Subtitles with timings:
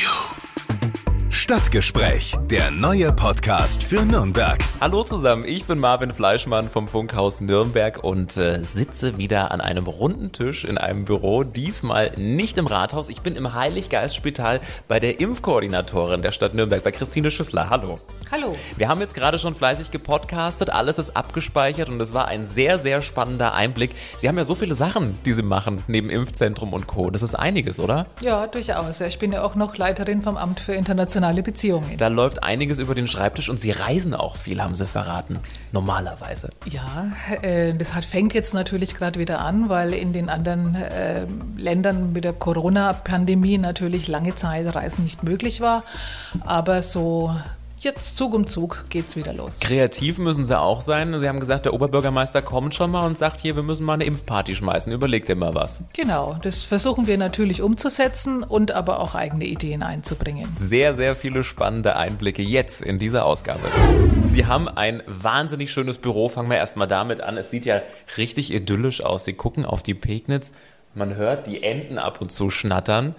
[0.00, 0.41] you.
[1.52, 4.58] Stadtgespräch, der neue Podcast für Nürnberg.
[4.80, 9.86] Hallo zusammen, ich bin Marvin Fleischmann vom Funkhaus Nürnberg und äh, sitze wieder an einem
[9.86, 13.10] runden Tisch in einem Büro, diesmal nicht im Rathaus.
[13.10, 17.68] Ich bin im Heiliggeistspital bei der Impfkoordinatorin der Stadt Nürnberg, bei Christine Schüssler.
[17.68, 18.00] Hallo.
[18.30, 18.56] Hallo.
[18.78, 22.78] Wir haben jetzt gerade schon fleißig gepodcastet, alles ist abgespeichert und es war ein sehr,
[22.78, 23.90] sehr spannender Einblick.
[24.16, 27.10] Sie haben ja so viele Sachen, die Sie machen, neben Impfzentrum und Co.
[27.10, 28.06] Das ist einiges, oder?
[28.22, 29.02] Ja, durchaus.
[29.02, 31.96] Ich bin ja auch noch Leiterin vom Amt für internationale Beziehungen.
[31.96, 35.38] Da läuft einiges über den Schreibtisch und Sie reisen auch viel, haben Sie verraten.
[35.72, 36.50] Normalerweise.
[36.66, 41.26] Ja, äh, das hat, fängt jetzt natürlich gerade wieder an, weil in den anderen äh,
[41.56, 45.84] Ländern mit der Corona-Pandemie natürlich lange Zeit Reisen nicht möglich war.
[46.44, 47.34] Aber so
[47.84, 49.60] jetzt Zug um Zug geht's wieder los.
[49.60, 51.18] Kreativ müssen sie auch sein.
[51.18, 54.04] Sie haben gesagt, der Oberbürgermeister kommt schon mal und sagt, hier, wir müssen mal eine
[54.04, 54.92] Impfparty schmeißen.
[54.92, 55.82] Überlegt dir mal was.
[55.94, 60.52] Genau, das versuchen wir natürlich umzusetzen und aber auch eigene Ideen einzubringen.
[60.52, 63.60] Sehr, sehr viele spannende Einblicke jetzt in dieser Ausgabe.
[64.26, 66.28] Sie haben ein wahnsinnig schönes Büro.
[66.28, 67.36] Fangen wir erstmal damit an.
[67.36, 67.82] Es sieht ja
[68.16, 69.24] richtig idyllisch aus.
[69.24, 70.52] Sie gucken auf die Pegnitz.
[70.94, 73.14] Man hört die Enten ab und zu schnattern.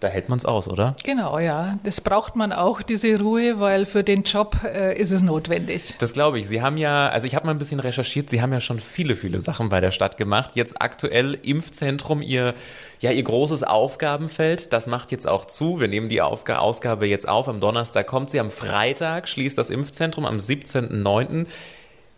[0.00, 0.96] Da hält man es aus, oder?
[1.02, 1.78] Genau, ja.
[1.82, 5.94] Das braucht man auch, diese Ruhe, weil für den Job äh, ist es notwendig.
[5.98, 6.48] Das glaube ich.
[6.48, 9.16] Sie haben ja, also ich habe mal ein bisschen recherchiert, Sie haben ja schon viele,
[9.16, 10.50] viele Sachen bei der Stadt gemacht.
[10.54, 12.54] Jetzt aktuell Impfzentrum, Ihr,
[13.00, 15.80] ja, Ihr großes Aufgabenfeld, das macht jetzt auch zu.
[15.80, 17.48] Wir nehmen die Aufga Ausgabe jetzt auf.
[17.48, 21.46] Am Donnerstag kommt sie, am Freitag schließt das Impfzentrum, am 17.09.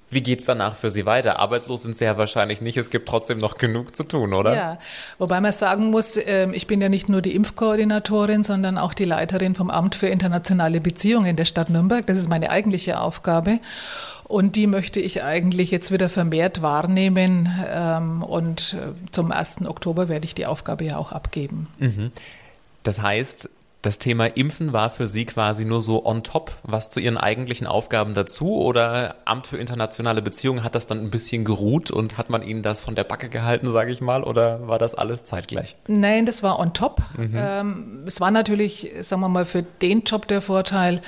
[0.08, 1.40] Wie geht's danach für Sie weiter?
[1.40, 2.76] Arbeitslos sind Sie ja wahrscheinlich nicht.
[2.76, 4.54] Es gibt trotzdem noch genug zu tun, oder?
[4.54, 4.78] Ja,
[5.18, 9.04] wobei man sagen muss, ähm, ich bin ja nicht nur die Impfkoordinatorin, sondern auch die
[9.04, 12.06] Leiterin vom Amt für internationale Beziehungen der Stadt Nürnberg.
[12.06, 13.58] Das ist meine eigentliche Aufgabe.
[14.28, 17.48] Und die möchte ich eigentlich jetzt wieder vermehrt wahrnehmen.
[17.68, 19.66] Ähm, und äh, zum 1.
[19.66, 21.68] Oktober werde ich die Aufgabe ja auch abgeben.
[21.78, 22.12] Mhm.
[22.84, 23.50] Das heißt,
[23.86, 27.68] das Thema Impfen war für Sie quasi nur so on top, was zu Ihren eigentlichen
[27.68, 28.56] Aufgaben dazu?
[28.56, 32.64] Oder Amt für internationale Beziehungen hat das dann ein bisschen geruht und hat man Ihnen
[32.64, 34.24] das von der Backe gehalten, sage ich mal?
[34.24, 35.76] Oder war das alles zeitgleich?
[35.86, 37.00] Nein, das war on top.
[37.16, 37.34] Mhm.
[37.36, 41.00] Ähm, es war natürlich, sagen wir mal, für den Job der Vorteil,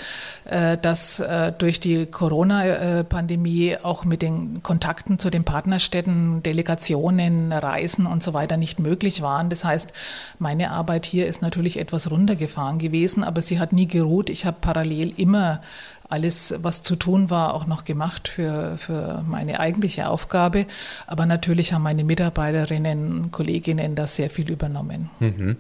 [0.44, 8.06] äh, dass äh, durch die Corona-Pandemie auch mit den Kontakten zu den Partnerstädten, Delegationen, Reisen
[8.06, 9.50] und so weiter nicht möglich waren.
[9.50, 9.92] Das heißt,
[10.38, 14.28] meine Arbeit hier ist natürlich etwas runtergefahren gewesen, aber sie hat nie geruht.
[14.28, 15.62] Ich habe parallel immer
[16.08, 20.66] alles, was zu tun war, auch noch gemacht für, für meine eigentliche Aufgabe.
[21.06, 25.10] Aber natürlich haben meine Mitarbeiterinnen, Kolleginnen da sehr viel übernommen.
[25.20, 25.56] Mhm.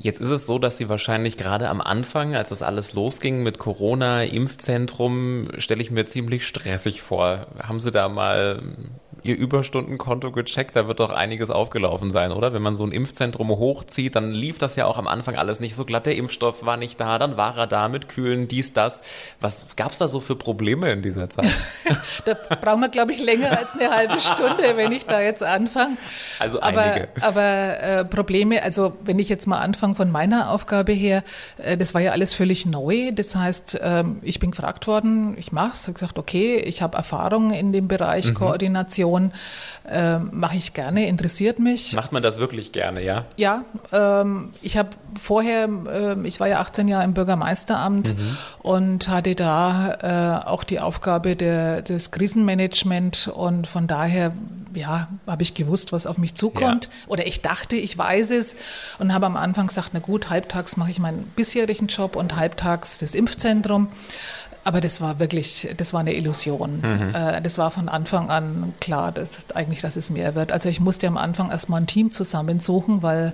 [0.00, 3.58] Jetzt ist es so, dass Sie wahrscheinlich gerade am Anfang, als das alles losging mit
[3.58, 7.48] Corona, Impfzentrum, stelle ich mir ziemlich stressig vor.
[7.60, 8.62] Haben Sie da mal
[9.22, 12.52] Ihr Überstundenkonto gecheckt, da wird doch einiges aufgelaufen sein, oder?
[12.52, 15.74] Wenn man so ein Impfzentrum hochzieht, dann lief das ja auch am Anfang alles nicht
[15.74, 16.06] so glatt.
[16.06, 19.02] Der Impfstoff war nicht da, dann war er da mit Kühlen, dies, das.
[19.40, 21.50] Was gab es da so für Probleme in dieser Zeit?
[22.24, 25.96] da brauchen wir, glaube ich, länger als eine halbe Stunde, wenn ich da jetzt anfange.
[26.38, 27.08] Also einige.
[27.20, 31.24] Aber, aber äh, Probleme, also wenn ich jetzt mal anfange von meiner Aufgabe her,
[31.58, 33.10] äh, das war ja alles völlig neu.
[33.12, 36.96] Das heißt, ähm, ich bin gefragt worden, ich mache es, habe gesagt, okay, ich habe
[36.96, 38.34] Erfahrung in dem Bereich mhm.
[38.34, 39.32] Koordination Kommunikation
[39.88, 41.94] äh, mache ich gerne, interessiert mich.
[41.94, 43.24] Macht man das wirklich gerne, ja?
[43.36, 48.36] Ja, ähm, ich habe vorher, äh, ich war ja 18 Jahre im Bürgermeisteramt mhm.
[48.58, 54.32] und hatte da äh, auch die Aufgabe der, des Krisenmanagement und von daher
[54.74, 56.84] ja, habe ich gewusst, was auf mich zukommt.
[56.84, 56.90] Ja.
[57.08, 58.56] Oder ich dachte, ich weiß es
[58.98, 62.98] und habe am Anfang gesagt, na gut, halbtags mache ich meinen bisherigen Job und halbtags
[62.98, 63.88] das Impfzentrum.
[64.68, 66.82] Aber das war wirklich, das war eine Illusion.
[66.82, 67.14] Mhm.
[67.14, 70.52] Äh, das war von Anfang an klar, dass eigentlich, dass es mehr wird.
[70.52, 73.32] Also ich musste am Anfang erstmal ein Team zusammensuchen, weil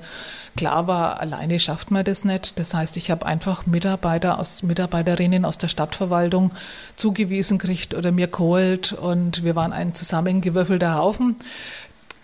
[0.57, 2.57] klar war, alleine schafft man das nicht.
[2.61, 6.53] Das heißt, ich habe einfach Mitarbeiter aus Mitarbeiterinnen aus der Stadtverwaltung
[6.95, 11.35] zugewiesen gekriegt oder mir geholt und wir waren ein zusammengewürfelter Haufen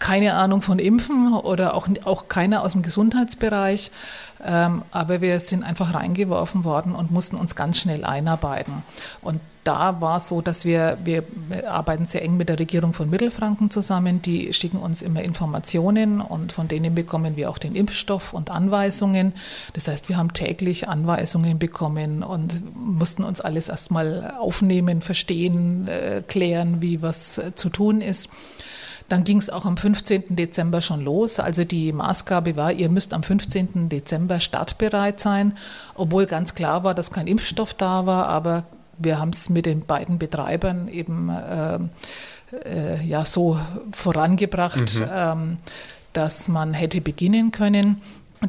[0.01, 3.93] keine Ahnung von Impfen oder auch, auch keiner aus dem Gesundheitsbereich.
[4.45, 8.83] Ähm, aber wir sind einfach reingeworfen worden und mussten uns ganz schnell einarbeiten.
[9.21, 11.23] Und da war es so, dass wir, wir
[11.71, 14.23] arbeiten sehr eng mit der Regierung von Mittelfranken zusammen.
[14.23, 19.35] Die schicken uns immer Informationen und von denen bekommen wir auch den Impfstoff und Anweisungen.
[19.75, 26.23] Das heißt, wir haben täglich Anweisungen bekommen und mussten uns alles erstmal aufnehmen, verstehen, äh,
[26.27, 28.31] klären, wie was äh, zu tun ist.
[29.11, 30.37] Dann ging es auch am 15.
[30.37, 31.41] Dezember schon los.
[31.41, 33.89] Also die Maßgabe war, ihr müsst am 15.
[33.89, 35.59] Dezember startbereit sein,
[35.97, 38.29] obwohl ganz klar war, dass kein Impfstoff da war.
[38.29, 38.63] Aber
[38.99, 41.79] wir haben es mit den beiden Betreibern eben äh,
[42.65, 43.59] äh, ja so
[43.91, 45.07] vorangebracht, mhm.
[45.13, 45.57] ähm,
[46.13, 48.01] dass man hätte beginnen können.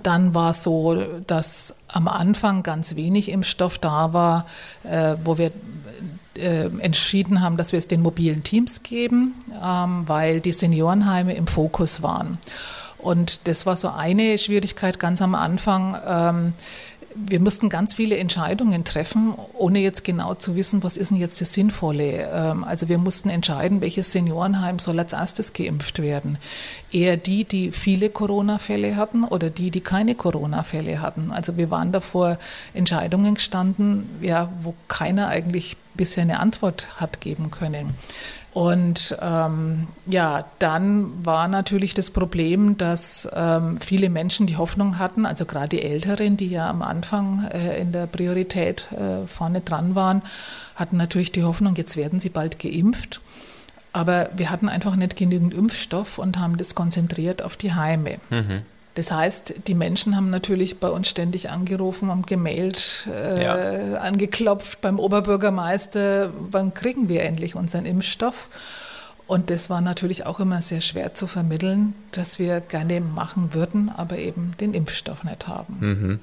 [0.04, 4.46] Dann war es so, dass am Anfang ganz wenig Impfstoff da war,
[4.84, 5.52] äh, wo wir
[6.36, 11.48] äh, entschieden haben, dass wir es den mobilen Teams geben, ähm, weil die Seniorenheime im
[11.48, 12.38] Fokus waren.
[12.98, 15.98] Und das war so eine Schwierigkeit ganz am Anfang.
[16.08, 16.54] Ähm,
[17.16, 21.42] wir mussten ganz viele Entscheidungen treffen, ohne jetzt genau zu wissen, was ist denn jetzt
[21.42, 22.30] das Sinnvolle.
[22.34, 26.38] Ähm, also wir mussten entscheiden, welches Seniorenheim soll als erstes geimpft werden.
[26.92, 31.32] Eher die, die viele Corona-Fälle hatten oder die, die keine Corona-Fälle hatten.
[31.32, 32.38] Also wir waren davor
[32.74, 37.96] Entscheidungen gestanden, ja, wo keiner eigentlich bisher eine Antwort hat geben können.
[38.54, 45.26] Und ähm, ja, dann war natürlich das Problem, dass ähm, viele Menschen die Hoffnung hatten,
[45.26, 49.96] also gerade die Älteren, die ja am Anfang äh, in der Priorität äh, vorne dran
[49.96, 50.22] waren,
[50.76, 53.22] hatten natürlich die Hoffnung, jetzt werden sie bald geimpft.
[53.94, 58.18] Aber wir hatten einfach nicht genügend Impfstoff und haben das konzentriert auf die Heime.
[58.30, 58.64] Mhm.
[58.96, 64.00] Das heißt, die Menschen haben natürlich bei uns ständig angerufen und gemailt, äh, ja.
[64.00, 68.50] angeklopft beim Oberbürgermeister, wann kriegen wir endlich unseren Impfstoff?
[69.32, 73.90] Und das war natürlich auch immer sehr schwer zu vermitteln, dass wir gerne machen würden,
[73.90, 75.78] aber eben den Impfstoff nicht haben.
[75.80, 76.20] Mhm.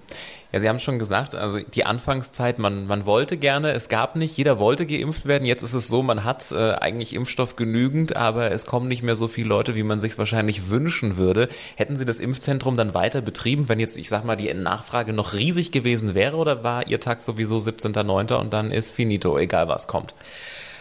[0.52, 4.37] Ja, Sie haben schon gesagt, also die Anfangszeit, man, man wollte gerne, es gab nicht,
[4.37, 5.46] jeder wollte geimpft werden.
[5.46, 9.16] Jetzt ist es so, man hat äh, eigentlich Impfstoff genügend, aber es kommen nicht mehr
[9.16, 11.49] so viele Leute, wie man sich wahrscheinlich wünschen würde.
[11.76, 15.32] Hätten Sie das Impfzentrum dann weiter betrieben, wenn jetzt, ich sag mal, die Nachfrage noch
[15.32, 18.34] riesig gewesen wäre oder war Ihr Tag sowieso 17.09.
[18.34, 20.14] und dann ist finito, egal was kommt?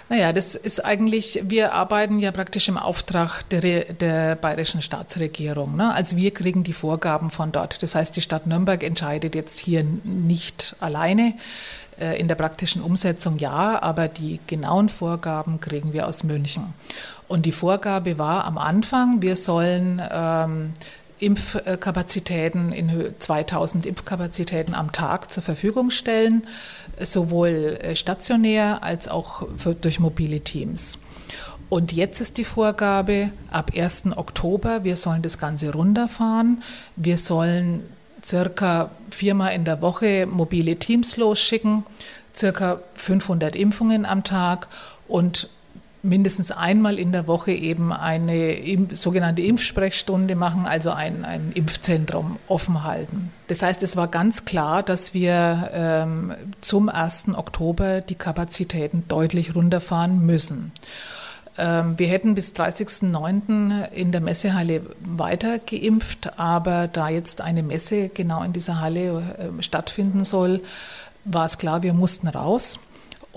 [0.09, 5.75] Naja, das ist eigentlich, wir arbeiten ja praktisch im Auftrag der, der bayerischen Staatsregierung.
[5.75, 5.93] Ne?
[5.93, 7.83] Also wir kriegen die Vorgaben von dort.
[7.83, 11.33] Das heißt, die Stadt Nürnberg entscheidet jetzt hier nicht alleine.
[11.99, 16.73] Äh, in der praktischen Umsetzung ja, aber die genauen Vorgaben kriegen wir aus München.
[17.27, 20.73] Und die Vorgabe war am Anfang, wir sollen ähm,
[21.19, 26.45] Impfkapazitäten in 2000 Impfkapazitäten am Tag zur Verfügung stellen,
[26.99, 30.99] sowohl äh, stationär als auch für, durch mobile Teams.
[31.69, 34.15] Und jetzt ist die Vorgabe ab 1.
[34.15, 36.63] Oktober, wir sollen das Ganze runterfahren.
[36.95, 37.83] Wir sollen
[38.23, 41.83] circa viermal in der Woche mobile Teams losschicken,
[42.33, 44.67] circa 500 Impfungen am Tag
[45.07, 45.49] und
[46.03, 48.57] mindestens einmal in der Woche eben eine
[48.93, 53.31] sogenannte Impfsprechstunde machen, also ein, ein Impfzentrum offen halten.
[53.47, 57.29] Das heißt, es war ganz klar, dass wir ähm, zum 1.
[57.35, 60.71] Oktober die Kapazitäten deutlich runterfahren müssen.
[61.57, 63.91] Ähm, wir hätten bis 30.09.
[63.91, 69.63] in der Messehalle weiter geimpft, aber da jetzt eine Messe genau in dieser Halle äh,
[69.63, 70.61] stattfinden soll,
[71.25, 72.79] war es klar, wir mussten raus.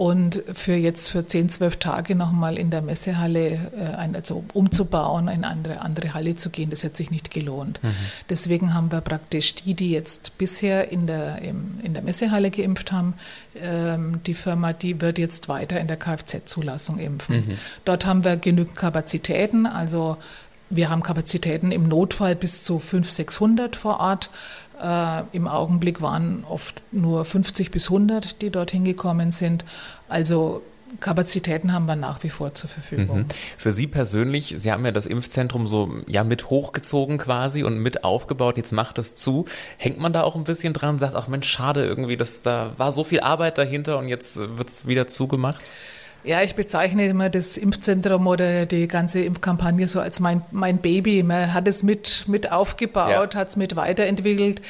[0.01, 5.45] Und für jetzt für 10, 12 Tage nochmal in der Messehalle äh, also umzubauen, in
[5.45, 7.81] eine andere, andere Halle zu gehen, das hätte sich nicht gelohnt.
[7.83, 7.95] Mhm.
[8.31, 12.93] Deswegen haben wir praktisch die, die jetzt bisher in der, im, in der Messehalle geimpft
[12.93, 13.13] haben,
[13.55, 17.37] ähm, die Firma, die wird jetzt weiter in der Kfz-Zulassung impfen.
[17.37, 17.59] Mhm.
[17.85, 20.17] Dort haben wir genügend Kapazitäten, also
[20.71, 24.31] wir haben Kapazitäten im Notfall bis zu 500, 600 vor Ort.
[24.81, 29.65] Äh, Im Augenblick waren oft nur 50 bis 100, die dorthin gekommen sind.
[30.09, 30.63] Also
[30.99, 33.19] Kapazitäten haben wir nach wie vor zur Verfügung.
[33.21, 33.27] Mhm.
[33.57, 38.03] Für Sie persönlich, Sie haben ja das Impfzentrum so ja mit hochgezogen quasi und mit
[38.03, 39.45] aufgebaut, jetzt macht es zu.
[39.77, 42.73] Hängt man da auch ein bisschen dran und sagt, ach Mensch, schade irgendwie, dass da
[42.77, 45.61] war so viel Arbeit dahinter und jetzt wird es wieder zugemacht?
[46.23, 51.23] Ja, ich bezeichne immer das Impfzentrum oder die ganze Impfkampagne so als mein, mein Baby.
[51.23, 53.41] Man hat es mit, mit aufgebaut, ja.
[53.41, 54.61] hat es mit weiterentwickelt.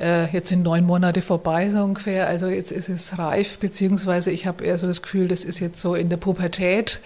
[0.00, 2.28] Äh, jetzt sind neun Monate vorbei so ungefähr.
[2.28, 5.80] Also jetzt ist es reif, beziehungsweise ich habe eher so das Gefühl, das ist jetzt
[5.80, 7.00] so in der Pubertät.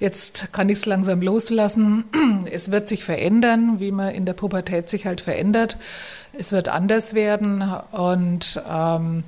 [0.00, 2.04] Jetzt kann ich es langsam loslassen.
[2.50, 5.76] Es wird sich verändern, wie man in der Pubertät sich halt verändert.
[6.32, 9.24] Es wird anders werden und ähm,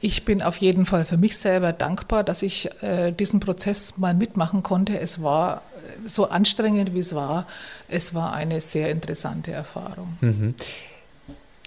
[0.00, 4.14] ich bin auf jeden Fall für mich selber dankbar, dass ich äh, diesen Prozess mal
[4.14, 4.98] mitmachen konnte.
[4.98, 5.62] Es war
[6.04, 7.46] äh, so anstrengend, wie es war.
[7.88, 10.16] Es war eine sehr interessante Erfahrung.
[10.20, 10.54] Mhm.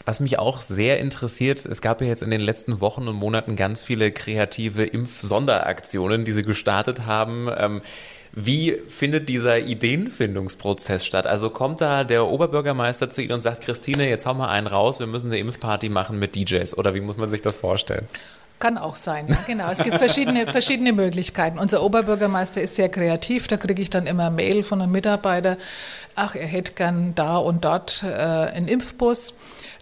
[0.06, 3.56] Was mich auch sehr interessiert, es gab ja jetzt in den letzten Wochen und Monaten
[3.56, 7.50] ganz viele kreative Impfsonderaktionen, die Sie gestartet haben.
[7.56, 7.82] Ähm,
[8.34, 11.28] wie findet dieser Ideenfindungsprozess statt?
[11.28, 15.00] Also kommt da der Oberbürgermeister zu Ihnen und sagt, Christine, jetzt hau mal einen raus,
[15.00, 16.78] wir müssen eine Impfparty machen mit DJs.
[16.78, 18.08] Oder wie muss man sich das vorstellen?
[18.60, 19.70] Kann auch sein, ja, genau.
[19.72, 21.58] Es gibt verschiedene, verschiedene Möglichkeiten.
[21.58, 23.48] Unser Oberbürgermeister ist sehr kreativ.
[23.48, 25.58] Da kriege ich dann immer Mail von einem Mitarbeiter,
[26.16, 29.34] ach, er hätte gern da und dort äh, einen Impfbus.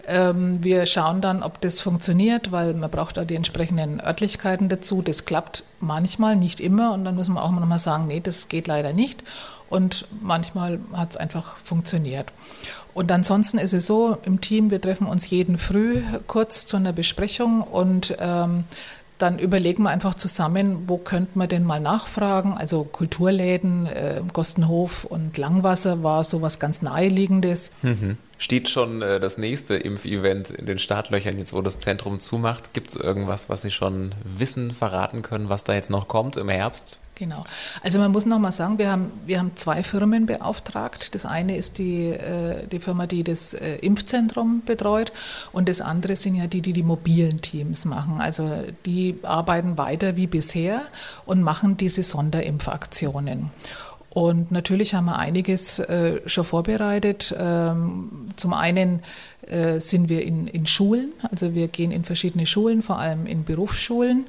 [0.09, 5.03] Ähm, wir schauen dann, ob das funktioniert, weil man braucht da die entsprechenden Örtlichkeiten dazu.
[5.03, 6.93] Das klappt manchmal, nicht immer.
[6.93, 9.23] Und dann müssen wir auch nochmal sagen, nee, das geht leider nicht.
[9.69, 12.31] und manchmal hat es einfach funktioniert.
[12.93, 16.91] Und ansonsten ist es so, im Team, wir treffen uns jeden Früh kurz zu einer
[16.91, 18.63] Besprechung und ähm,
[19.19, 22.53] dann überlegen wir einfach zusammen, wo könnte man denn mal nachfragen.
[22.53, 27.71] Also Kulturläden, äh, Gostenhof und Langwasser war so was ganz Naheliegendes.
[27.81, 28.17] Mhm.
[28.37, 32.73] Steht schon äh, das nächste Impfevent in den Startlöchern, jetzt wo das Zentrum zumacht?
[32.73, 36.47] Gibt es irgendwas, was Sie schon wissen, verraten können, was da jetzt noch kommt im
[36.47, 36.99] Herbst?
[37.19, 37.43] Genau.
[37.83, 41.13] Also man muss noch mal sagen, wir haben, wir haben zwei Firmen beauftragt.
[41.13, 45.11] Das eine ist die, äh, die Firma, die das äh, Impfzentrum betreut
[45.51, 48.21] und das andere sind ja die, die die mobilen Teams machen.
[48.21, 50.83] Also die arbeiten weiter wie bisher
[51.25, 53.51] und machen diese Sonderimpfaktionen.
[54.11, 57.35] Und natürlich haben wir einiges äh, schon vorbereitet.
[57.37, 59.01] Ähm, zum einen
[59.79, 64.27] sind wir in, in Schulen, also wir gehen in verschiedene Schulen, vor allem in Berufsschulen.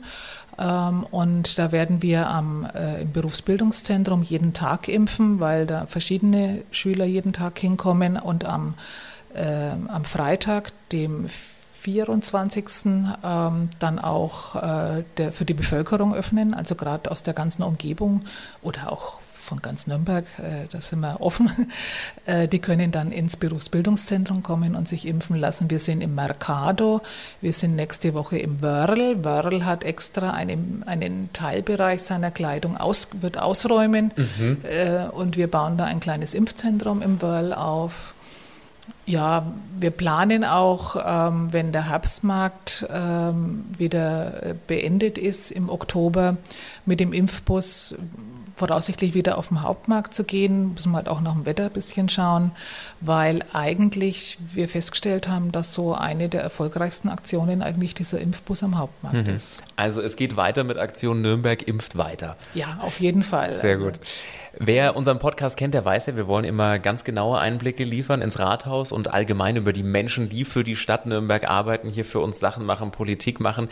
[0.60, 6.62] Ähm, und da werden wir am, äh, im Berufsbildungszentrum jeden Tag impfen, weil da verschiedene
[6.70, 8.18] Schüler jeden Tag hinkommen.
[8.18, 8.74] Und am,
[9.34, 11.26] äh, am Freitag, dem
[11.72, 12.66] 24.
[13.24, 18.22] Ähm, dann auch äh, der, für die Bevölkerung öffnen, also gerade aus der ganzen Umgebung
[18.60, 19.18] oder auch
[19.50, 21.50] von ganz Nürnberg, äh, da sind wir offen,
[22.24, 25.68] äh, die können dann ins Berufsbildungszentrum kommen und sich impfen lassen.
[25.68, 27.02] Wir sind im Mercado,
[27.40, 29.24] wir sind nächste Woche im Wörl.
[29.24, 34.58] Wörl hat extra einen, einen Teilbereich seiner Kleidung aus, wird ausräumen mhm.
[34.62, 38.14] äh, und wir bauen da ein kleines Impfzentrum im Wörl auf.
[39.04, 46.36] Ja, wir planen auch, ähm, wenn der Herbstmarkt ähm, wieder beendet ist im Oktober,
[46.86, 47.96] mit dem Impfbus
[48.60, 50.74] voraussichtlich wieder auf den Hauptmarkt zu gehen.
[50.74, 52.52] Müssen wir halt auch nach dem Wetter ein bisschen schauen,
[53.00, 58.78] weil eigentlich wir festgestellt haben, dass so eine der erfolgreichsten Aktionen eigentlich dieser Impfbus am
[58.78, 59.34] Hauptmarkt mhm.
[59.34, 59.62] ist.
[59.76, 62.36] Also es geht weiter mit Aktion Nürnberg impft weiter.
[62.54, 63.54] Ja, auf jeden Fall.
[63.54, 63.94] Sehr gut.
[64.58, 68.38] Wer unseren Podcast kennt, der weiß ja, wir wollen immer ganz genaue Einblicke liefern ins
[68.38, 72.40] Rathaus und allgemein über die Menschen, die für die Stadt Nürnberg arbeiten, hier für uns
[72.40, 73.68] Sachen machen, Politik machen.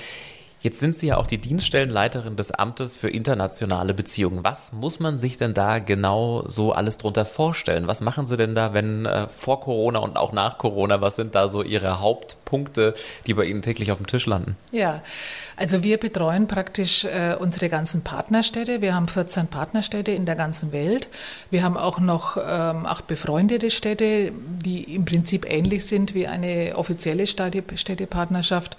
[0.61, 4.43] Jetzt sind Sie ja auch die Dienststellenleiterin des Amtes für internationale Beziehungen.
[4.43, 7.87] Was muss man sich denn da genau so alles drunter vorstellen?
[7.87, 11.37] Was machen Sie denn da, wenn äh, vor Corona und auch nach Corona, was sind
[11.37, 12.95] da so Ihre Hauptpunkte,
[13.27, 14.57] die bei Ihnen täglich auf dem Tisch landen?
[14.73, 15.03] Ja,
[15.57, 18.83] also wir betreuen praktisch äh, unsere ganzen Partnerstädte.
[18.83, 21.09] Wir haben 14 Partnerstädte in der ganzen Welt.
[21.50, 24.33] Wir haben auch noch ähm, acht befreundete Städte,
[24.65, 28.77] die im Prinzip ähnlich sind wie eine offizielle Städtepartnerschaft.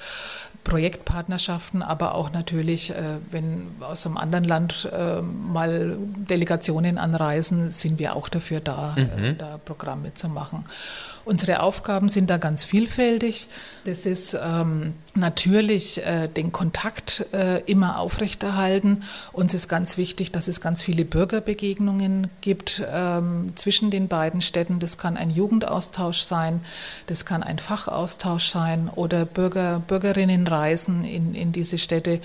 [0.63, 5.98] Projektpartnerschaften, aber auch natürlich, äh, wenn aus einem anderen Land äh, mal
[6.30, 9.01] Delegationen anreisen, sind wir auch dafür da, äh,
[9.32, 9.38] mhm.
[9.38, 10.66] da Programme zu machen.
[11.25, 13.48] Unsere Aufgaben sind da ganz vielfältig.
[13.86, 19.04] Das ist ähm, natürlich äh, den Kontakt äh, immer aufrechterhalten.
[19.34, 24.80] Uns ist ganz wichtig, dass es ganz viele Bürgerbegegnungen gibt ähm, zwischen den beiden Städten.
[24.80, 26.62] Das kann ein Jugendaustausch sein,
[27.08, 32.22] das kann ein Fachaustausch sein oder Bürger, Bürgerinnenreisen in, in diese Städte,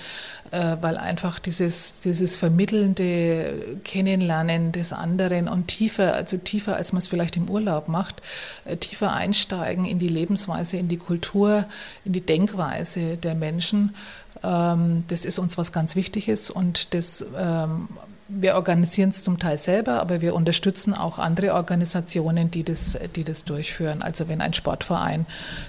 [0.50, 6.98] äh, weil einfach dieses, dieses vermittelnde Kennenlernen des anderen und tiefer, also tiefer, als man
[6.98, 8.22] es vielleicht im Urlaub macht,
[8.64, 11.66] äh, tiefer einsteigen in die Lebensweise, in die Kultur,
[12.04, 12.83] in die Denkweise
[13.16, 13.94] der Menschen.
[14.42, 17.88] Ähm, das ist uns was ganz Wichtiges und das ähm,
[18.28, 23.24] wir organisieren es zum Teil selber, aber wir unterstützen auch andere Organisationen, die das, die
[23.24, 24.02] das durchführen.
[24.02, 25.26] Also wenn ein Sportverein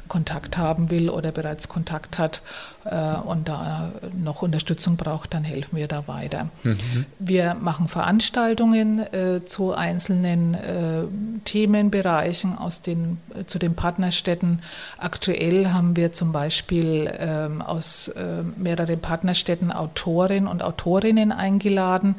[0.07, 2.41] Kontakt haben will oder bereits Kontakt hat
[2.85, 6.49] und da noch Unterstützung braucht, dann helfen wir da weiter.
[6.63, 7.05] Mhm.
[7.17, 11.03] Wir machen Veranstaltungen äh, zu einzelnen äh,
[11.45, 14.61] Themenbereichen aus den, äh, zu den Partnerstädten.
[14.97, 22.15] Aktuell haben wir zum Beispiel ähm, aus äh, mehreren Partnerstädten Autorinnen und Autorinnen eingeladen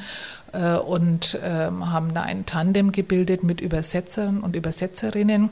[0.52, 5.50] äh, und ähm, haben da ein Tandem gebildet mit Übersetzern und Übersetzerinnen.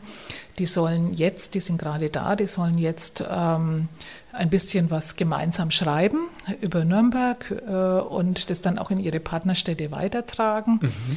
[0.59, 3.89] Die sollen jetzt, die sind gerade da, die sollen jetzt ähm,
[4.35, 6.29] ein bisschen was gemeinsam schreiben
[6.61, 10.81] über Nürnberg äh, und das dann auch in ihre Partnerstädte weitertragen.
[10.83, 11.17] Mhm.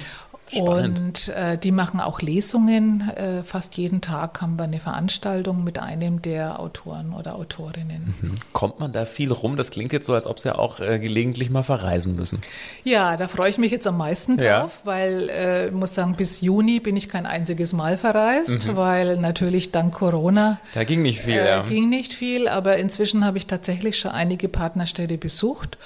[0.52, 1.00] Spannend.
[1.00, 3.10] Und äh, die machen auch Lesungen.
[3.16, 8.16] Äh, fast jeden Tag haben wir eine Veranstaltung mit einem der Autoren oder Autorinnen.
[8.22, 8.36] Mhm.
[8.54, 9.58] Kommt man da viel rum?
[9.58, 12.42] Das klingt jetzt so, als ob Sie auch äh, gelegentlich mal verreisen müssen.
[12.84, 14.70] Ja, da freue ich mich jetzt am meisten drauf, ja.
[14.86, 18.76] weil äh, ich muss sagen, bis Juni bin ich kein einziges Mal verreist, mhm.
[18.76, 20.60] weil natürlich dank Corona.
[20.74, 21.38] Da ging nicht viel.
[21.38, 21.64] Äh, ja.
[21.64, 25.78] Ging nicht viel, aber inzwischen habe ich tatsächlich schon einige Partnerstädte besucht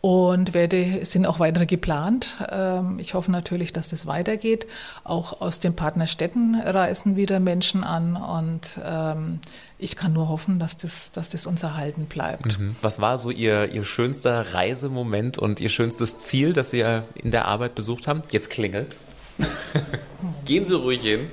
[0.00, 2.36] und werde, sind auch weitere geplant.
[2.50, 4.66] Ähm, ich hoffe natürlich, dass das weitergeht.
[5.04, 9.40] Auch aus den Partnerstädten reisen wieder Menschen an und ähm,
[9.78, 12.58] ich kann nur hoffen, dass das, dass das uns erhalten bleibt.
[12.58, 12.76] Mhm.
[12.82, 16.84] Was war so Ihr, Ihr schönster Reisemoment und Ihr schönstes Ziel, das Sie
[17.14, 18.22] in der Arbeit besucht haben?
[18.30, 19.04] Jetzt klingelt's.
[20.44, 21.30] Gehen Sie ruhig hin.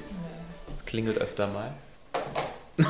[0.73, 1.73] Es klingelt öfter mal.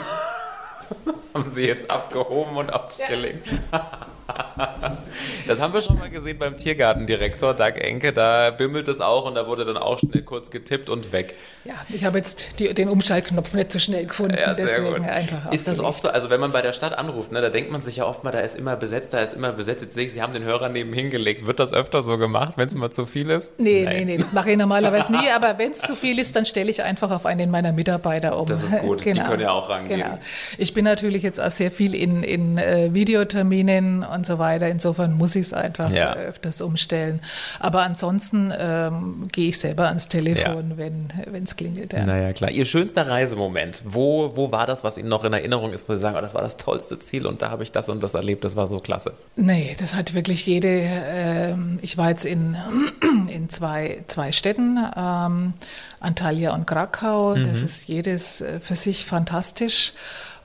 [1.33, 3.47] haben Sie jetzt abgehoben und abgelegt.
[3.71, 4.07] Ja.
[5.47, 8.13] Das haben wir schon mal gesehen beim Tiergartendirektor Doug Enke.
[8.13, 11.35] Da bimmelt es auch und da wurde dann auch schnell kurz getippt und weg.
[11.65, 14.37] Ja, ich habe jetzt die, den Umschaltknopf nicht so schnell gefunden.
[14.37, 16.09] Ja, deswegen einfach Ist das oft so?
[16.09, 18.31] Also wenn man bei der Stadt anruft, ne, da denkt man sich ja oft mal,
[18.31, 19.81] da ist immer besetzt, da ist immer besetzt.
[19.81, 21.45] Jetzt sehe ich, Sie haben den Hörer nebenhin gelegt.
[21.45, 23.59] Wird das öfter so gemacht, wenn es mal zu viel ist?
[23.59, 23.95] Nee, Nein.
[23.97, 25.29] nee, nee, das mache ich normalerweise nie.
[25.29, 28.45] Aber wenn es zu viel ist, dann stelle ich einfach auf einen meiner Mitarbeiter um.
[28.45, 29.23] Das ist gut, genau.
[29.23, 30.01] die können ja auch rangehen.
[30.01, 30.19] Genau.
[30.57, 34.67] Ich bin natürlich jetzt auch sehr viel in, in äh, Videoterminen und so weiter.
[34.67, 36.13] Insofern muss ich es einfach ja.
[36.13, 37.19] öfters umstellen.
[37.59, 40.85] Aber ansonsten ähm, gehe ich selber ans Telefon, ja.
[41.31, 41.93] wenn es klingelt.
[41.93, 42.05] Ja.
[42.05, 42.51] Naja, klar.
[42.51, 45.99] Ihr schönster Reisemoment, wo, wo war das, was Ihnen noch in Erinnerung ist, wo Sie
[45.99, 48.43] sagen, oh, das war das tollste Ziel und da habe ich das und das erlebt,
[48.43, 49.13] das war so klasse?
[49.35, 52.55] Nee, das hat wirklich jede, äh, ich war jetzt in,
[53.27, 55.53] in zwei, zwei Städten, ähm,
[55.99, 57.47] Antalya und Krakau, mhm.
[57.47, 59.93] das ist jedes äh, für sich fantastisch.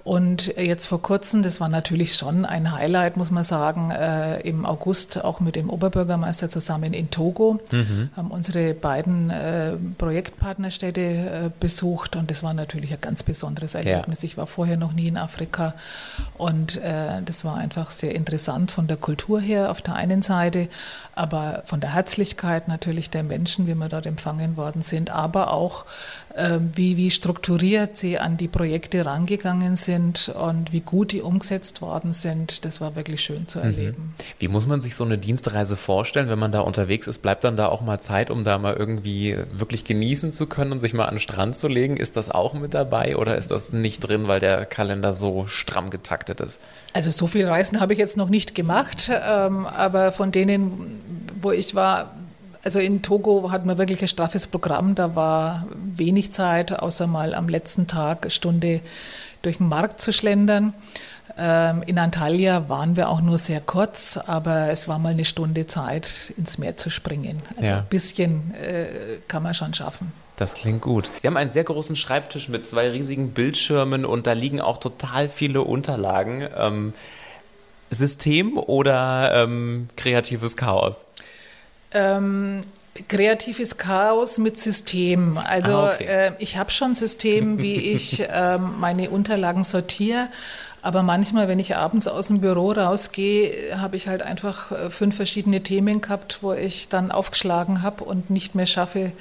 [0.08, 4.64] Und jetzt vor kurzem, das war natürlich schon ein Highlight, muss man sagen, äh, im
[4.64, 8.08] August auch mit dem Oberbürgermeister zusammen in Togo, mhm.
[8.16, 14.22] haben unsere beiden äh, Projektpartnerstädte äh, besucht und das war natürlich ein ganz besonderes Erlebnis.
[14.22, 14.26] Ja.
[14.28, 15.74] Ich war vorher noch nie in Afrika
[16.38, 20.68] und äh, das war einfach sehr interessant von der Kultur her auf der einen Seite,
[21.16, 25.84] aber von der Herzlichkeit natürlich der Menschen, wie wir dort empfangen worden sind, aber auch
[26.74, 32.12] wie, wie strukturiert sie an die Projekte rangegangen sind und wie gut die umgesetzt worden
[32.12, 33.64] sind, das war wirklich schön zu mhm.
[33.64, 34.14] erleben.
[34.38, 37.22] Wie muss man sich so eine Dienstreise vorstellen, wenn man da unterwegs ist?
[37.22, 40.80] Bleibt dann da auch mal Zeit, um da mal irgendwie wirklich genießen zu können und
[40.80, 41.96] sich mal an den Strand zu legen?
[41.96, 45.90] Ist das auch mit dabei oder ist das nicht drin, weil der Kalender so stramm
[45.90, 46.60] getaktet ist?
[46.92, 51.00] Also so viele Reisen habe ich jetzt noch nicht gemacht, ähm, aber von denen,
[51.40, 52.14] wo ich war,
[52.68, 54.94] also in Togo hatten wir wirklich ein straffes Programm.
[54.94, 58.82] Da war wenig Zeit, außer mal am letzten Tag eine Stunde
[59.40, 60.74] durch den Markt zu schlendern.
[61.38, 65.66] Ähm, in Antalya waren wir auch nur sehr kurz, aber es war mal eine Stunde
[65.66, 67.40] Zeit, ins Meer zu springen.
[67.56, 67.78] Also ja.
[67.78, 68.86] ein bisschen äh,
[69.28, 70.12] kann man schon schaffen.
[70.36, 71.08] Das klingt gut.
[71.20, 75.30] Sie haben einen sehr großen Schreibtisch mit zwei riesigen Bildschirmen und da liegen auch total
[75.30, 76.46] viele Unterlagen.
[76.54, 76.92] Ähm,
[77.88, 81.06] System oder ähm, kreatives Chaos?
[81.92, 82.60] Ähm,
[83.06, 85.38] kreatives Chaos mit System.
[85.38, 86.04] Also ah, okay.
[86.04, 90.28] äh, ich habe schon System, wie ich äh, meine Unterlagen sortiere.
[90.80, 95.16] Aber manchmal, wenn ich abends aus dem Büro rausgehe, habe ich halt einfach äh, fünf
[95.16, 99.12] verschiedene Themen gehabt, wo ich dann aufgeschlagen habe und nicht mehr schaffe,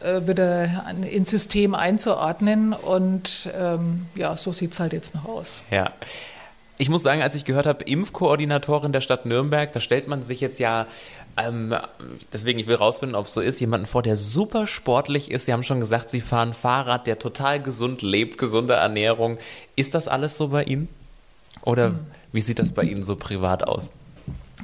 [0.00, 0.68] äh, wieder
[1.10, 2.74] ins System einzuordnen.
[2.74, 5.62] Und ähm, ja, so sieht es halt jetzt noch aus.
[5.70, 5.92] Ja.
[6.80, 10.40] Ich muss sagen, als ich gehört habe, Impfkoordinatorin der Stadt Nürnberg, da stellt man sich
[10.40, 10.86] jetzt ja
[11.36, 11.76] ähm,
[12.32, 15.44] deswegen, ich will rausfinden, ob es so ist, jemanden vor, der super sportlich ist.
[15.44, 19.36] Sie haben schon gesagt, Sie fahren Fahrrad, der total gesund lebt, gesunde Ernährung.
[19.76, 20.88] Ist das alles so bei Ihnen?
[21.66, 21.98] Oder hm.
[22.32, 23.90] wie sieht das bei Ihnen so privat aus?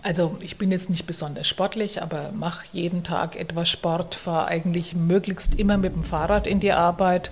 [0.02, 4.94] Also ich bin jetzt nicht besonders sportlich, aber mache jeden Tag etwas Sport, fahre eigentlich
[4.94, 7.30] möglichst immer mit dem Fahrrad in die Arbeit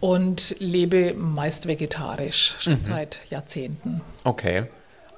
[0.00, 2.84] und lebe meist vegetarisch schon mhm.
[2.84, 4.00] seit Jahrzehnten.
[4.24, 4.64] Okay.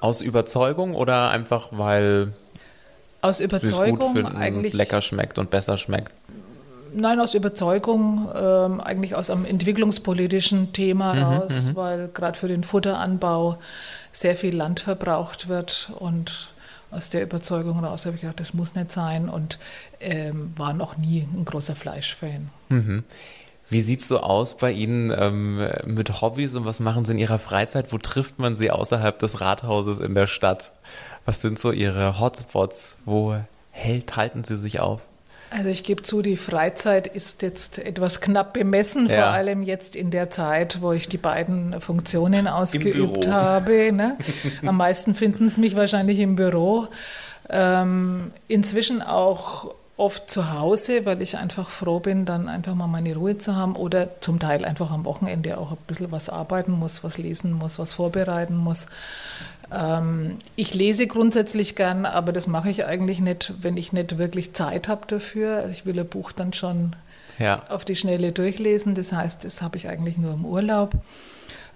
[0.00, 2.32] Aus Überzeugung oder einfach weil
[3.20, 6.12] aus Überzeugung gut finden, eigentlich lecker schmeckt und besser schmeckt.
[6.94, 11.76] Nein, aus Überzeugung, ähm, eigentlich aus einem entwicklungspolitischen Thema mhm, raus, mhm.
[11.76, 13.58] weil gerade für den Futteranbau
[14.10, 16.52] sehr viel Land verbraucht wird und
[16.90, 19.58] aus der Überzeugung raus habe ich gedacht, das muss nicht sein und
[20.00, 22.50] ähm, war noch nie ein großer Fleischfan.
[22.68, 23.04] Mhm.
[23.72, 27.18] Wie sieht es so aus bei Ihnen ähm, mit Hobbys und was machen Sie in
[27.18, 27.92] Ihrer Freizeit?
[27.92, 30.72] Wo trifft man Sie außerhalb des Rathauses in der Stadt?
[31.24, 32.98] Was sind so Ihre Hotspots?
[33.06, 33.34] Wo
[33.70, 35.00] hält, halten Sie sich auf?
[35.48, 39.16] Also ich gebe zu, die Freizeit ist jetzt etwas knapp bemessen, ja.
[39.16, 43.90] vor allem jetzt in der Zeit, wo ich die beiden Funktionen ausgeübt habe.
[43.92, 44.18] Ne?
[44.66, 46.88] Am meisten finden Sie mich wahrscheinlich im Büro.
[47.50, 53.14] Ähm, inzwischen auch oft zu Hause, weil ich einfach froh bin, dann einfach mal meine
[53.14, 57.04] Ruhe zu haben oder zum Teil einfach am Wochenende auch ein bisschen was arbeiten muss,
[57.04, 58.88] was lesen muss, was vorbereiten muss.
[59.72, 64.54] Ähm, ich lese grundsätzlich gern, aber das mache ich eigentlich nicht, wenn ich nicht wirklich
[64.54, 65.58] Zeit habe dafür.
[65.58, 66.96] Also ich will ein Buch dann schon
[67.38, 67.62] ja.
[67.68, 68.96] auf die Schnelle durchlesen.
[68.96, 70.94] Das heißt, das habe ich eigentlich nur im Urlaub.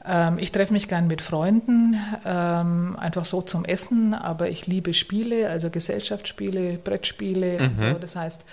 [0.06, 4.94] Ähm, ich treffe mich gern mit Freunden, ähm, einfach so zum Essen, aber ich liebe
[4.94, 7.64] Spiele, also Gesellschaftsspiele, Brettspiele mhm.
[7.64, 7.92] und so.
[7.94, 8.44] Das heißt,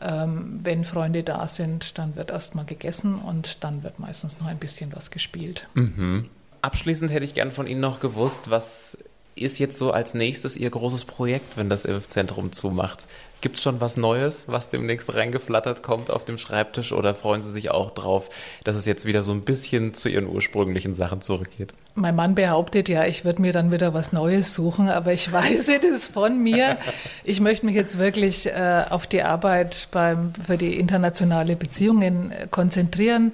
[0.00, 4.58] ähm, wenn Freunde da sind, dann wird erstmal gegessen und dann wird meistens noch ein
[4.58, 5.68] bisschen was gespielt.
[5.74, 6.28] Mhm.
[6.62, 8.98] Abschließend hätte ich gern von Ihnen noch gewusst, was
[9.42, 13.06] ist jetzt so als nächstes Ihr großes Projekt, wenn das Impfzentrum zumacht?
[13.40, 17.52] Gibt es schon was Neues, was demnächst reingeflattert kommt auf dem Schreibtisch oder freuen Sie
[17.52, 18.30] sich auch drauf,
[18.64, 21.72] dass es jetzt wieder so ein bisschen zu Ihren ursprünglichen Sachen zurückgeht?
[21.94, 25.70] Mein Mann behauptet ja, ich würde mir dann wieder was Neues suchen, aber ich weiß
[25.82, 26.78] das von mir.
[27.22, 32.48] Ich möchte mich jetzt wirklich äh, auf die Arbeit beim, für die internationale Beziehungen äh,
[32.50, 33.32] konzentrieren.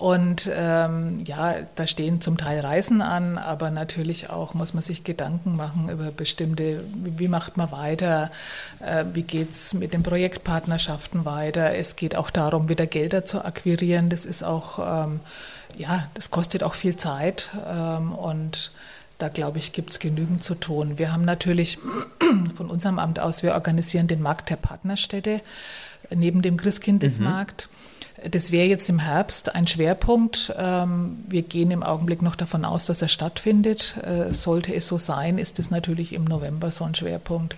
[0.00, 5.04] Und ähm, ja, da stehen zum Teil Reisen an, aber natürlich auch muss man sich
[5.04, 8.30] Gedanken machen über bestimmte, wie, wie macht man weiter,
[8.80, 11.74] äh, wie geht es mit den Projektpartnerschaften weiter.
[11.74, 14.08] Es geht auch darum, wieder Gelder zu akquirieren.
[14.08, 15.20] Das ist auch, ähm,
[15.76, 18.72] ja, das kostet auch viel Zeit ähm, und
[19.18, 20.96] da glaube ich, gibt es genügend zu tun.
[20.96, 21.76] Wir haben natürlich
[22.56, 25.42] von unserem Amt aus, wir organisieren den Markt der Partnerstädte
[26.08, 27.68] neben dem Christkindesmarkt.
[27.70, 27.89] Mhm.
[28.28, 30.52] Das wäre jetzt im Herbst ein Schwerpunkt.
[30.58, 33.96] Ähm, wir gehen im Augenblick noch davon aus, dass er stattfindet.
[34.02, 37.56] Äh, sollte es so sein, ist es natürlich im November so ein Schwerpunkt,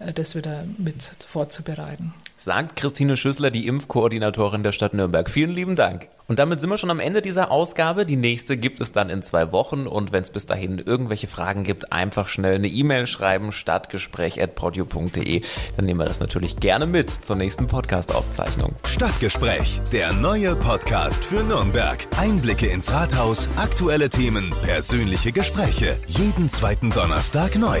[0.00, 2.12] äh, das wieder mit vorzubereiten
[2.44, 5.28] sagt Christine Schüssler, die Impfkoordinatorin der Stadt Nürnberg.
[5.30, 6.08] Vielen lieben Dank.
[6.26, 8.06] Und damit sind wir schon am Ende dieser Ausgabe.
[8.06, 9.86] Die nächste gibt es dann in zwei Wochen.
[9.86, 15.42] Und wenn es bis dahin irgendwelche Fragen gibt, einfach schnell eine E-Mail schreiben, stadtgespräch.podio.de.
[15.76, 18.74] Dann nehmen wir das natürlich gerne mit zur nächsten Podcast-Aufzeichnung.
[18.86, 21.98] Stadtgespräch, der neue Podcast für Nürnberg.
[22.16, 25.98] Einblicke ins Rathaus, aktuelle Themen, persönliche Gespräche.
[26.06, 27.80] Jeden zweiten Donnerstag neu.